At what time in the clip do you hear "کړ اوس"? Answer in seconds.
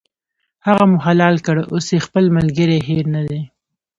1.45-1.85